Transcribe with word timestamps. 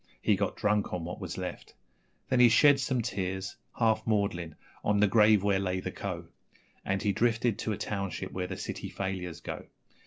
He 0.19 0.35
got 0.35 0.55
drunk 0.55 0.93
on 0.95 1.05
what 1.05 1.21
was 1.21 1.37
left; 1.37 1.75
Then 2.27 2.39
he 2.39 2.49
shed 2.49 2.79
some 2.79 3.03
tears, 3.03 3.55
half 3.77 4.01
maudlin, 4.07 4.55
on 4.83 4.99
the 4.99 5.05
grave 5.05 5.43
where 5.43 5.59
lay 5.59 5.79
the 5.79 5.91
Co., 5.91 6.25
And 6.83 7.03
he 7.03 7.11
drifted 7.11 7.59
to 7.59 7.71
a 7.71 7.77
township 7.77 8.31
where 8.31 8.47
the 8.47 8.57
city 8.57 8.89
failures 8.89 9.41
go. 9.41 9.67